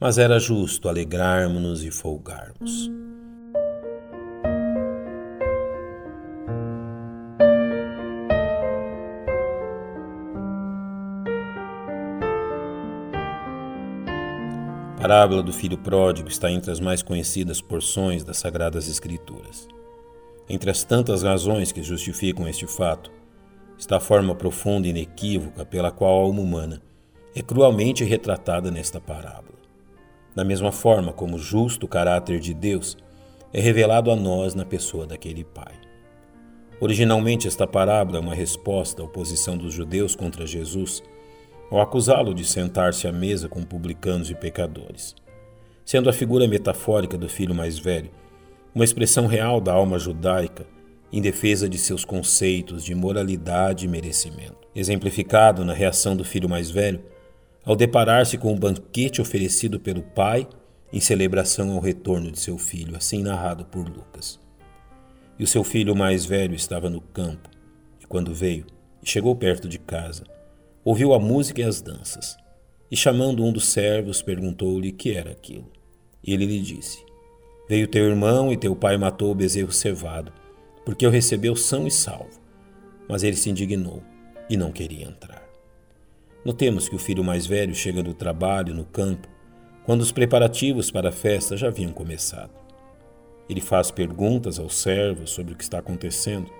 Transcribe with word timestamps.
mas 0.00 0.16
era 0.16 0.38
justo 0.38 0.88
alegrarmos-nos 0.88 1.84
e 1.84 1.90
folgarmos. 1.90 2.90
A 14.96 15.02
parábola 15.02 15.42
do 15.42 15.52
filho 15.52 15.76
pródigo 15.76 16.28
está 16.28 16.50
entre 16.50 16.70
as 16.70 16.80
mais 16.80 17.02
conhecidas 17.02 17.60
porções 17.60 18.24
das 18.24 18.38
Sagradas 18.38 18.88
Escrituras. 18.88 19.68
Entre 20.48 20.70
as 20.70 20.82
tantas 20.82 21.22
razões 21.22 21.72
que 21.72 21.82
justificam 21.82 22.48
este 22.48 22.66
fato, 22.66 23.10
está 23.78 23.96
a 23.96 24.00
forma 24.00 24.34
profunda 24.34 24.86
e 24.86 24.90
inequívoca 24.90 25.64
pela 25.64 25.90
qual 25.90 26.18
a 26.18 26.22
alma 26.22 26.40
humana 26.40 26.82
é 27.34 27.42
cruelmente 27.42 28.04
retratada 28.04 28.70
nesta 28.70 29.00
parábola. 29.00 29.60
Da 30.34 30.44
mesma 30.44 30.70
forma 30.70 31.12
como 31.12 31.36
o 31.36 31.38
justo 31.38 31.88
caráter 31.88 32.40
de 32.40 32.54
Deus 32.54 32.96
é 33.52 33.60
revelado 33.60 34.10
a 34.10 34.16
nós 34.16 34.54
na 34.54 34.64
pessoa 34.64 35.06
daquele 35.06 35.44
pai. 35.44 35.74
Originalmente, 36.80 37.46
esta 37.46 37.66
parábola 37.66 38.18
é 38.18 38.20
uma 38.20 38.34
resposta 38.34 39.02
à 39.02 39.04
oposição 39.04 39.56
dos 39.56 39.74
judeus 39.74 40.14
contra 40.16 40.46
Jesus 40.46 41.02
ao 41.70 41.80
acusá-lo 41.80 42.34
de 42.34 42.44
sentar-se 42.44 43.06
à 43.06 43.12
mesa 43.12 43.48
com 43.48 43.62
publicanos 43.62 44.28
e 44.28 44.34
pecadores. 44.34 45.14
Sendo 45.84 46.10
a 46.10 46.12
figura 46.12 46.48
metafórica 46.48 47.16
do 47.16 47.28
filho 47.28 47.54
mais 47.54 47.78
velho 47.78 48.10
uma 48.74 48.84
expressão 48.84 49.26
real 49.26 49.60
da 49.60 49.72
alma 49.72 49.98
judaica 49.98 50.66
em 51.12 51.20
defesa 51.20 51.68
de 51.68 51.76
seus 51.76 52.04
conceitos 52.04 52.84
de 52.84 52.94
moralidade 52.94 53.84
e 53.84 53.88
merecimento, 53.88 54.68
exemplificado 54.74 55.64
na 55.64 55.72
reação 55.72 56.16
do 56.16 56.24
filho 56.24 56.48
mais 56.48 56.70
velho 56.70 57.02
ao 57.64 57.76
deparar-se 57.76 58.38
com 58.38 58.52
o 58.52 58.58
banquete 58.58 59.20
oferecido 59.20 59.78
pelo 59.78 60.02
pai 60.02 60.48
em 60.92 61.00
celebração 61.00 61.72
ao 61.72 61.80
retorno 61.80 62.30
de 62.30 62.40
seu 62.40 62.58
filho, 62.58 62.96
assim 62.96 63.22
narrado 63.22 63.64
por 63.64 63.88
Lucas. 63.88 64.40
E 65.38 65.44
o 65.44 65.46
seu 65.46 65.62
filho 65.62 65.94
mais 65.94 66.24
velho 66.24 66.54
estava 66.54 66.90
no 66.90 67.00
campo, 67.00 67.48
e 68.00 68.06
quando 68.06 68.34
veio 68.34 68.66
e 69.02 69.08
chegou 69.08 69.34
perto 69.36 69.68
de 69.68 69.78
casa, 69.78 70.24
ouviu 70.84 71.14
a 71.14 71.18
música 71.18 71.60
e 71.60 71.64
as 71.64 71.80
danças, 71.80 72.36
e 72.90 72.96
chamando 72.96 73.44
um 73.44 73.52
dos 73.52 73.68
servos, 73.68 74.20
perguntou-lhe 74.20 74.90
que 74.90 75.12
era 75.12 75.30
aquilo. 75.30 75.70
E 76.24 76.34
ele 76.34 76.44
lhe 76.44 76.60
disse: 76.60 77.04
Veio 77.68 77.86
teu 77.86 78.04
irmão 78.04 78.52
e 78.52 78.56
teu 78.56 78.74
pai 78.74 78.98
matou 78.98 79.30
o 79.30 79.34
bezerro 79.34 79.72
cevado, 79.72 80.32
porque 80.84 81.06
o 81.06 81.10
recebeu 81.10 81.54
são 81.54 81.86
e 81.86 81.90
salvo. 81.90 82.40
Mas 83.08 83.22
ele 83.22 83.36
se 83.36 83.48
indignou 83.48 84.02
e 84.48 84.56
não 84.56 84.72
queria 84.72 85.06
entrar. 85.06 85.49
Notemos 86.44 86.88
que 86.88 86.96
o 86.96 86.98
filho 86.98 87.22
mais 87.22 87.46
velho 87.46 87.74
chega 87.74 88.02
do 88.02 88.14
trabalho 88.14 88.74
no 88.74 88.84
campo 88.84 89.28
quando 89.84 90.00
os 90.00 90.12
preparativos 90.12 90.90
para 90.90 91.10
a 91.10 91.12
festa 91.12 91.56
já 91.56 91.68
haviam 91.68 91.92
começado. 91.92 92.52
Ele 93.48 93.60
faz 93.60 93.90
perguntas 93.90 94.58
aos 94.58 94.76
servos 94.76 95.30
sobre 95.30 95.52
o 95.52 95.56
que 95.56 95.64
está 95.64 95.78
acontecendo, 95.78 96.50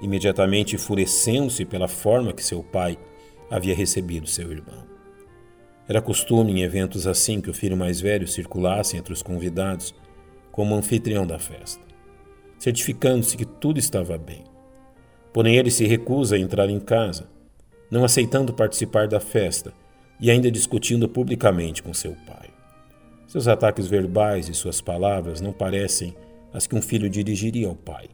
imediatamente 0.00 0.76
enfurecendo-se 0.76 1.64
pela 1.64 1.88
forma 1.88 2.32
que 2.32 2.44
seu 2.44 2.62
pai 2.62 2.98
havia 3.50 3.74
recebido 3.74 4.26
seu 4.26 4.52
irmão. 4.52 4.84
Era 5.88 6.00
costume 6.00 6.52
em 6.52 6.62
eventos 6.62 7.06
assim 7.06 7.40
que 7.40 7.50
o 7.50 7.54
filho 7.54 7.76
mais 7.76 8.00
velho 8.00 8.28
circulasse 8.28 8.96
entre 8.96 9.12
os 9.12 9.22
convidados 9.22 9.94
como 10.52 10.74
anfitrião 10.74 11.26
da 11.26 11.38
festa, 11.38 11.82
certificando-se 12.58 13.36
que 13.36 13.44
tudo 13.44 13.78
estava 13.78 14.16
bem. 14.16 14.44
Porém, 15.32 15.56
ele 15.56 15.70
se 15.70 15.86
recusa 15.86 16.36
a 16.36 16.38
entrar 16.38 16.68
em 16.68 16.78
casa, 16.78 17.28
não 17.90 18.04
aceitando 18.04 18.52
participar 18.52 19.08
da 19.08 19.20
festa 19.20 19.72
e 20.20 20.30
ainda 20.30 20.50
discutindo 20.50 21.08
publicamente 21.08 21.82
com 21.82 21.92
seu 21.92 22.12
pai. 22.26 22.50
Seus 23.26 23.48
ataques 23.48 23.86
verbais 23.86 24.48
e 24.48 24.54
suas 24.54 24.80
palavras 24.80 25.40
não 25.40 25.52
parecem 25.52 26.14
as 26.52 26.66
que 26.66 26.74
um 26.74 26.82
filho 26.82 27.08
dirigiria 27.08 27.68
ao 27.68 27.74
pai. 27.74 28.08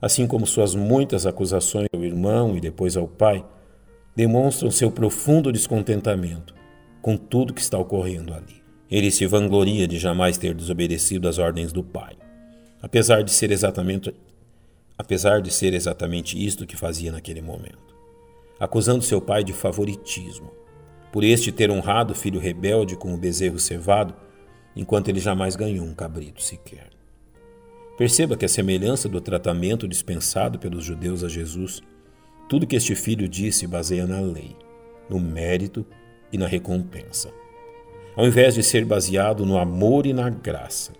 Assim 0.00 0.26
como 0.26 0.46
suas 0.46 0.74
muitas 0.74 1.26
acusações 1.26 1.88
ao 1.92 2.04
irmão 2.04 2.56
e 2.56 2.60
depois 2.60 2.96
ao 2.96 3.08
pai, 3.08 3.44
demonstram 4.14 4.70
seu 4.70 4.90
profundo 4.90 5.52
descontentamento 5.52 6.54
com 7.02 7.16
tudo 7.16 7.52
que 7.52 7.60
está 7.60 7.78
ocorrendo 7.78 8.32
ali. 8.32 8.62
Ele 8.90 9.10
se 9.10 9.26
vangloria 9.26 9.86
de 9.86 9.98
jamais 9.98 10.38
ter 10.38 10.54
desobedecido 10.54 11.28
às 11.28 11.38
ordens 11.38 11.72
do 11.72 11.82
pai, 11.82 12.16
apesar 12.80 13.22
de 13.22 13.30
ser 13.30 13.50
exatamente 13.50 14.14
apesar 14.96 15.40
de 15.40 15.52
ser 15.52 15.74
exatamente 15.74 16.44
isto 16.44 16.66
que 16.66 16.76
fazia 16.76 17.12
naquele 17.12 17.40
momento, 17.40 17.94
acusando 18.58 19.02
seu 19.02 19.20
pai 19.20 19.44
de 19.44 19.52
favoritismo, 19.52 20.50
por 21.12 21.24
este 21.24 21.50
ter 21.50 21.70
honrado 21.70 22.12
o 22.12 22.16
filho 22.16 22.40
rebelde 22.40 22.96
com 22.96 23.14
o 23.14 23.18
bezerro 23.18 23.58
cevado, 23.58 24.14
enquanto 24.74 25.08
ele 25.08 25.20
jamais 25.20 25.56
ganhou 25.56 25.84
um 25.84 25.94
cabrito 25.94 26.42
sequer. 26.42 26.90
Perceba 27.96 28.36
que 28.36 28.44
a 28.44 28.48
semelhança 28.48 29.08
do 29.08 29.20
tratamento 29.20 29.88
dispensado 29.88 30.58
pelos 30.58 30.84
judeus 30.84 31.24
a 31.24 31.28
Jesus 31.28 31.82
tudo 32.48 32.66
que 32.66 32.76
este 32.76 32.94
filho 32.94 33.28
disse 33.28 33.66
baseia 33.66 34.06
na 34.06 34.20
lei, 34.20 34.56
no 35.08 35.20
mérito 35.20 35.84
e 36.32 36.38
na 36.38 36.46
recompensa, 36.46 37.30
ao 38.16 38.26
invés 38.26 38.54
de 38.54 38.62
ser 38.62 38.84
baseado 38.84 39.44
no 39.44 39.58
amor 39.58 40.06
e 40.06 40.12
na 40.12 40.30
graça, 40.30 40.92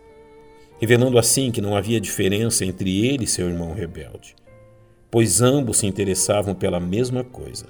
revelando 0.79 1.19
assim 1.19 1.51
que 1.51 1.61
não 1.61 1.75
havia 1.75 2.01
diferença 2.01 2.65
entre 2.65 3.07
ele 3.07 3.25
e 3.25 3.27
seu 3.27 3.49
irmão 3.49 3.73
rebelde, 3.73 4.37
pois 5.11 5.41
ambos 5.41 5.79
se 5.79 5.87
interessavam 5.87 6.55
pela 6.55 6.79
mesma 6.79 7.25
coisa, 7.25 7.67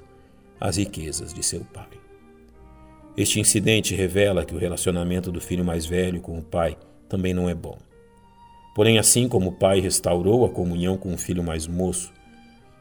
as 0.59 0.77
riquezas 0.77 1.33
de 1.33 1.43
seu 1.43 1.61
pai. 1.61 1.87
Este 3.15 3.39
incidente 3.39 3.95
revela 3.95 4.45
que 4.45 4.55
o 4.55 4.57
relacionamento 4.57 5.31
do 5.31 5.41
filho 5.41 5.63
mais 5.63 5.85
velho 5.85 6.21
com 6.21 6.37
o 6.37 6.43
pai 6.43 6.77
também 7.07 7.33
não 7.33 7.49
é 7.49 7.55
bom. 7.55 7.77
Porém, 8.75 8.97
assim 8.97 9.27
como 9.27 9.49
o 9.49 9.53
pai 9.53 9.79
restaurou 9.79 10.45
a 10.45 10.49
comunhão 10.49 10.95
com 10.95 11.13
o 11.13 11.17
filho 11.17 11.43
mais 11.43 11.67
moço, 11.67 12.13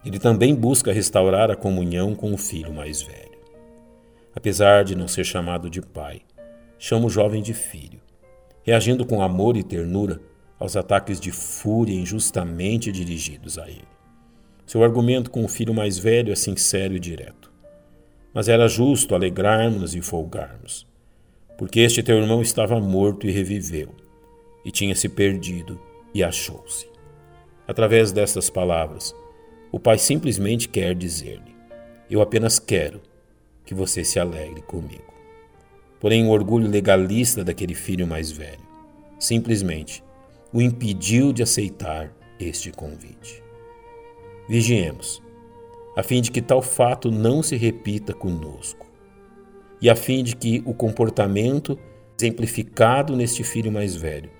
ele 0.04 0.19
também 0.19 0.54
busca 0.54 0.92
restaurar 0.92 1.50
a 1.50 1.56
comunhão 1.56 2.14
com 2.14 2.32
o 2.32 2.38
filho 2.38 2.72
mais 2.72 3.02
velho. 3.02 3.38
Apesar 4.34 4.84
de 4.84 4.94
não 4.94 5.08
ser 5.08 5.25
chamado 5.25 5.69
de 5.69 5.80
pai, 5.80 6.20
chama 6.78 7.06
o 7.06 7.10
jovem 7.10 7.42
de 7.42 7.52
filho, 7.52 8.00
reagindo 8.62 9.04
com 9.04 9.22
amor 9.22 9.56
e 9.56 9.64
ternura 9.64 10.20
aos 10.58 10.76
ataques 10.76 11.19
de 11.19 11.32
fúria 11.32 11.94
injustamente 11.94 12.92
dirigidos 12.92 13.58
a 13.58 13.69
ele. 13.69 13.97
Seu 14.68 14.84
argumento 14.84 15.30
com 15.30 15.42
o 15.42 15.48
filho 15.48 15.72
mais 15.72 15.98
velho 15.98 16.30
é 16.30 16.36
sincero 16.36 16.94
e 16.94 17.00
direto. 17.00 17.50
Mas 18.34 18.50
era 18.50 18.68
justo 18.68 19.14
alegrarmos 19.14 19.94
e 19.94 20.02
folgarmos, 20.02 20.86
porque 21.56 21.80
este 21.80 22.02
teu 22.02 22.18
irmão 22.18 22.42
estava 22.42 22.78
morto 22.78 23.26
e 23.26 23.30
reviveu, 23.30 23.94
e 24.62 24.70
tinha 24.70 24.94
se 24.94 25.08
perdido 25.08 25.80
e 26.12 26.22
achou-se. 26.22 26.86
Através 27.66 28.12
destas 28.12 28.50
palavras, 28.50 29.14
o 29.72 29.80
pai 29.80 29.96
simplesmente 29.96 30.68
quer 30.68 30.94
dizer-lhe: 30.94 31.56
Eu 32.10 32.20
apenas 32.20 32.58
quero 32.58 33.00
que 33.64 33.72
você 33.72 34.04
se 34.04 34.20
alegre 34.20 34.60
comigo. 34.60 35.14
Porém, 35.98 36.26
o 36.26 36.30
orgulho 36.30 36.68
legalista 36.68 37.42
daquele 37.42 37.74
filho 37.74 38.06
mais 38.06 38.30
velho 38.30 38.68
simplesmente 39.18 40.04
o 40.52 40.60
impediu 40.60 41.32
de 41.32 41.42
aceitar 41.42 42.12
este 42.38 42.70
convite. 42.70 43.47
Vigiemos, 44.48 45.22
a 45.94 46.03
fim 46.03 46.22
de 46.22 46.31
que 46.31 46.41
tal 46.41 46.62
fato 46.62 47.10
não 47.10 47.42
se 47.42 47.54
repita 47.56 48.14
conosco, 48.14 48.86
e 49.81 49.91
a 49.91 49.94
fim 49.94 50.25
de 50.25 50.34
que 50.34 50.62
o 50.64 50.72
comportamento 50.72 51.78
exemplificado 52.19 53.14
neste 53.14 53.44
filho 53.44 53.70
mais 53.70 53.94
velho 53.94 54.31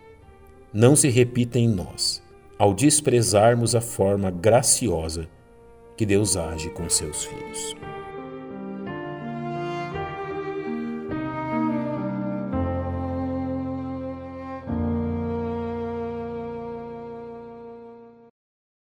não 0.73 0.97
se 0.97 1.09
repita 1.09 1.59
em 1.59 1.69
nós 1.69 2.23
ao 2.59 2.75
desprezarmos 2.75 3.75
a 3.75 3.81
forma 3.81 4.31
graciosa 4.31 5.29
que 5.97 6.05
Deus 6.05 6.37
age 6.37 6.71
com 6.71 6.89
seus 6.89 7.25
filhos. 7.25 7.77